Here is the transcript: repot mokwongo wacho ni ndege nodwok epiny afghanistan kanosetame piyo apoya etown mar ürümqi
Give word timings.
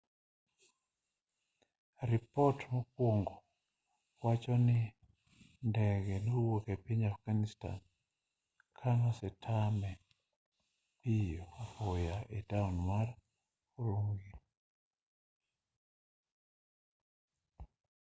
repot 2.09 2.57
mokwongo 2.71 3.35
wacho 4.23 4.53
ni 4.67 4.79
ndege 5.69 6.13
nodwok 6.25 6.63
epiny 6.75 7.03
afghanistan 7.11 7.77
kanosetame 8.77 9.91
piyo 10.99 11.43
apoya 11.63 12.17
etown 12.37 12.75
mar 12.89 13.07
ürümqi 13.83 14.31